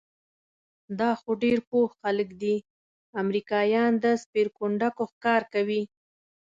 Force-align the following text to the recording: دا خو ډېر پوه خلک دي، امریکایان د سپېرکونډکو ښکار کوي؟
دا 0.99 1.09
خو 1.19 1.29
ډېر 1.43 1.59
پوه 1.69 1.87
خلک 1.99 2.29
دي، 2.41 2.55
امریکایان 3.21 3.91
د 4.03 4.05
سپېرکونډکو 4.23 5.03
ښکار 5.11 5.41
کوي؟ 5.53 5.81